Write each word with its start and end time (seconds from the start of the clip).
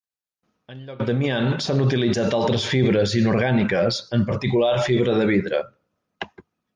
En 0.75 0.79
lloc 0.85 1.01
d'amiant 1.09 1.49
s'han 1.65 1.83
utilitzat 1.83 2.37
altres 2.39 2.65
fibres 2.71 3.13
inorgàniques 3.21 3.99
en 4.19 4.23
particular 4.33 4.71
fibra 4.89 5.19
de 5.23 5.29
vidre. 5.33 5.61